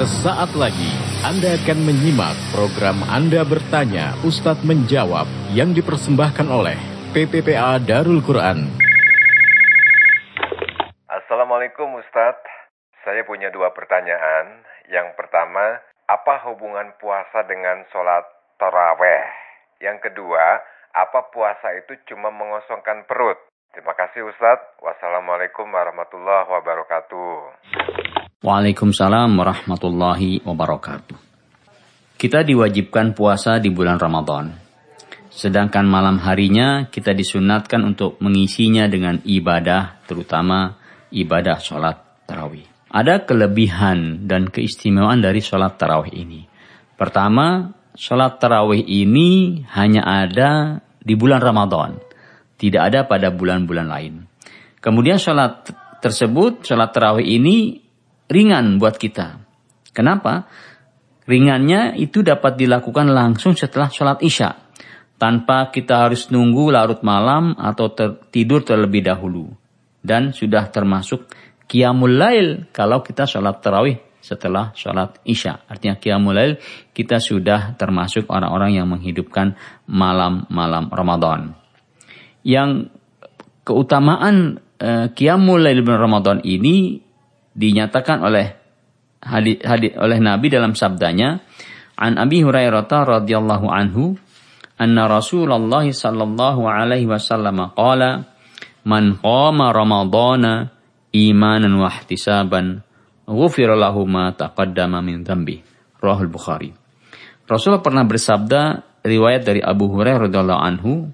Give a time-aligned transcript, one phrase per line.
[0.00, 6.72] Sesaat lagi Anda akan menyimak program Anda bertanya Ustadz menjawab yang dipersembahkan oleh
[7.12, 8.64] PPPA Darul Quran.
[11.04, 12.48] Assalamualaikum Ustadz.
[13.04, 14.64] Saya punya dua pertanyaan.
[14.88, 18.24] Yang pertama, apa hubungan puasa dengan sholat
[18.56, 19.28] taraweh?
[19.84, 20.64] Yang kedua,
[20.96, 23.36] apa puasa itu cuma mengosongkan perut?
[23.76, 24.80] Terima kasih Ustadz.
[24.80, 27.99] Wassalamualaikum warahmatullahi wabarakatuh.
[28.40, 31.18] Waalaikumsalam warahmatullahi wabarakatuh.
[32.16, 34.56] Kita diwajibkan puasa di bulan Ramadan.
[35.28, 40.80] Sedangkan malam harinya kita disunatkan untuk mengisinya dengan ibadah, terutama
[41.12, 42.64] ibadah sholat tarawih.
[42.88, 46.48] Ada kelebihan dan keistimewaan dari sholat tarawih ini.
[46.96, 52.10] Pertama, sholat tarawih ini hanya ada di bulan Ramadan
[52.60, 54.14] tidak ada pada bulan-bulan lain.
[54.84, 55.72] Kemudian sholat
[56.04, 57.80] tersebut, sholat tarawih ini
[58.30, 59.42] ringan buat kita.
[59.90, 60.46] Kenapa?
[61.26, 64.56] Ringannya itu dapat dilakukan langsung setelah sholat isya.
[65.20, 69.52] Tanpa kita harus nunggu larut malam atau ter tidur terlebih dahulu.
[70.00, 71.28] Dan sudah termasuk
[71.68, 75.60] qiyamul lail kalau kita sholat tarawih setelah sholat isya.
[75.68, 76.52] Artinya qiyamul lail
[76.96, 81.60] kita sudah termasuk orang-orang yang menghidupkan malam-malam Ramadan
[82.46, 82.88] yang
[83.64, 87.00] keutamaan uh, Qiyamul Lail bulan Ramadan ini
[87.60, 88.56] dinyatakan oleh
[89.20, 91.44] hadis hadis oleh Nabi dalam sabdanya
[92.00, 94.16] An Abi Hurairah radhiyallahu anhu
[94.80, 98.24] anna Rasulullah sallallahu alaihi wasallam qala
[98.88, 100.72] man qama ramadana
[101.12, 102.80] imanan wa ihtisaban
[103.28, 105.60] ghufira lahu ma taqaddama min dhanbi
[106.00, 106.72] Rahul Bukhari.
[107.44, 108.60] Rasulullah pernah bersabda
[109.04, 111.12] riwayat dari Abu Hurairah radhiyallahu anhu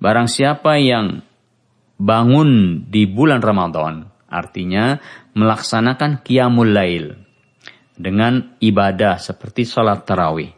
[0.00, 1.20] Barang siapa yang
[2.00, 4.96] bangun di bulan Ramadan, artinya
[5.34, 7.18] melaksanakan qiyamul lail
[8.00, 10.48] dengan ibadah seperti sholat tarawih.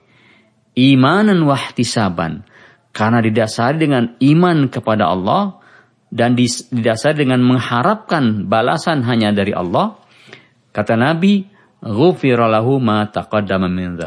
[0.73, 2.47] Imanan wahtisaban,
[2.95, 5.61] karena didasari dengan iman kepada Allah
[6.12, 9.97] dan didasari dengan mengharapkan balasan hanya dari Allah,
[10.72, 11.44] kata Nabi,
[11.82, 13.99] ma taqaddama min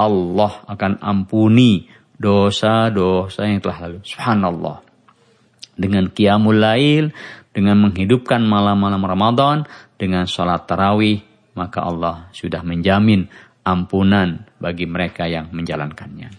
[0.00, 1.88] Allah akan ampuni
[2.20, 3.98] dosa-dosa yang telah lalu.
[4.04, 4.78] Subhanallah.
[5.80, 7.08] Dengan qiyamul lail,
[7.50, 9.56] dengan menghidupkan malam-malam Ramadan,
[9.98, 11.20] dengan sholat tarawih,
[11.58, 13.26] maka Allah sudah menjamin
[13.66, 16.30] ampunan bagi mereka yang menjalankannya.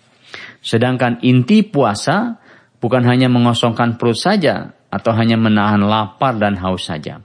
[0.64, 2.40] Sedangkan inti puasa
[2.80, 7.20] bukan hanya mengosongkan perut saja atau hanya menahan lapar dan haus saja.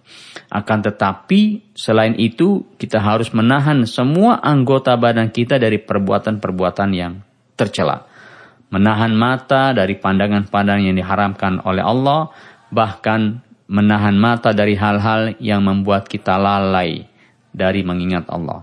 [0.50, 7.22] Akan tetapi selain itu kita harus menahan semua anggota badan kita dari perbuatan-perbuatan yang
[7.58, 8.16] tercela
[8.70, 12.30] menahan mata dari pandangan-pandangan yang diharamkan oleh Allah,
[12.70, 17.06] bahkan menahan mata dari hal-hal yang membuat kita lalai
[17.50, 18.62] dari mengingat Allah.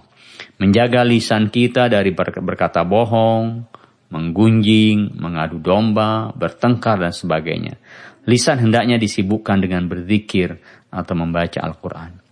[0.59, 3.65] Menjaga lisan kita dari berkata bohong,
[4.13, 7.75] menggunjing, mengadu domba, bertengkar dan sebagainya.
[8.23, 10.55] Lisan hendaknya disibukkan dengan berzikir
[10.87, 12.23] atau membaca Al-Quran.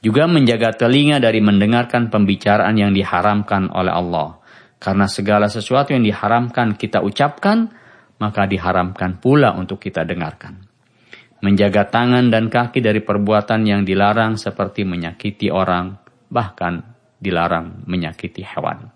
[0.00, 4.38] Juga menjaga telinga dari mendengarkan pembicaraan yang diharamkan oleh Allah
[4.76, 7.72] karena segala sesuatu yang diharamkan kita ucapkan,
[8.20, 10.65] maka diharamkan pula untuk kita dengarkan.
[11.44, 15.92] Menjaga tangan dan kaki dari perbuatan yang dilarang seperti menyakiti orang,
[16.32, 16.80] bahkan
[17.20, 18.88] dilarang menyakiti hewan.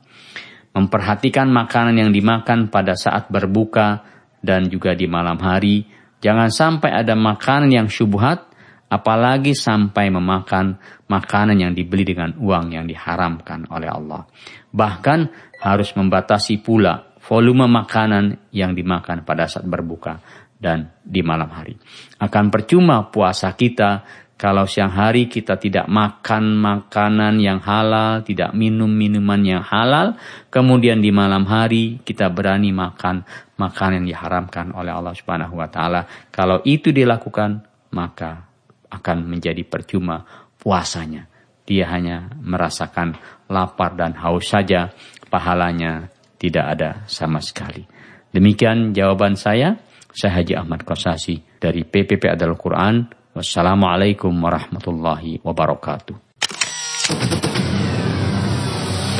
[0.72, 4.06] Memperhatikan makanan yang dimakan pada saat berbuka
[4.40, 5.84] dan juga di malam hari.
[6.20, 8.48] Jangan sampai ada makanan yang syubhat,
[8.88, 10.80] apalagi sampai memakan
[11.10, 14.24] makanan yang dibeli dengan uang yang diharamkan oleh Allah.
[14.72, 15.20] Bahkan
[15.60, 20.20] harus membatasi pula volume makanan yang dimakan pada saat berbuka
[20.60, 21.76] dan di malam hari.
[22.20, 24.04] Akan percuma puasa kita
[24.40, 30.16] kalau siang hari kita tidak makan makanan yang halal, tidak minum minuman yang halal,
[30.48, 33.20] kemudian di malam hari kita berani makan
[33.60, 36.08] makanan yang diharamkan oleh Allah Subhanahu wa taala.
[36.32, 38.48] Kalau itu dilakukan, maka
[38.88, 40.24] akan menjadi percuma
[40.56, 41.28] puasanya.
[41.68, 43.20] Dia hanya merasakan
[43.52, 44.88] lapar dan haus saja,
[45.28, 46.08] pahalanya
[46.40, 47.84] tidak ada sama sekali.
[48.32, 49.76] Demikian jawaban saya.
[50.10, 53.06] Saya Haji Ahmad Kosasi dari PPP Adal Quran.
[53.36, 56.16] Wassalamualaikum warahmatullahi wabarakatuh.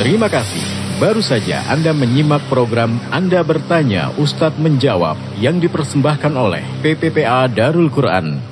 [0.01, 0.65] Terima kasih.
[0.99, 8.50] Baru saja Anda menyimak program Anda Bertanya Ustadz Menjawab yang dipersembahkan oleh PPPA Darul Quran